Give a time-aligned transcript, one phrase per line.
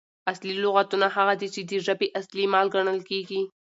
[0.31, 3.41] اصلي لغاتونه هغه دي، چي د ژبي اصلي مال ګڼل کیږي.